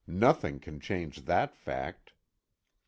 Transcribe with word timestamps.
Nothing 0.07 0.59
can 0.59 0.79
change 0.79 1.25
that 1.25 1.55
fact. 1.55 2.13